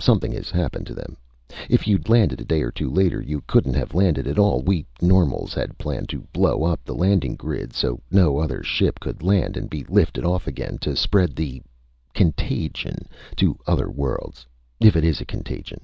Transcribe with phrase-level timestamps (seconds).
[0.00, 1.18] Something has happened to them.
[1.68, 4.62] If you'd landed a day or two later, you couldn't have landed at all.
[4.62, 9.22] We normals had planned to blow up the landing grid so no other ship could
[9.22, 11.60] land and be lifted off again to spread the...
[12.14, 14.46] contagion to other worlds.
[14.80, 15.82] If it is a contagion."